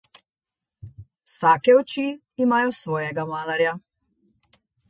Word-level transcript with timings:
Vsake 1.29 1.75
oči 1.83 2.07
imajo 2.47 2.75
svojega 2.81 3.29
malarja. 3.35 3.79